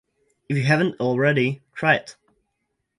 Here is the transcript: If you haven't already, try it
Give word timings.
If 0.49 0.57
you 0.57 0.63
haven't 0.63 0.99
already, 0.99 1.61
try 1.75 1.93
it 1.97 2.15